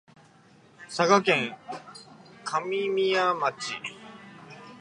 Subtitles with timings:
[0.87, 1.55] 佐賀県
[2.43, 3.75] 上峰町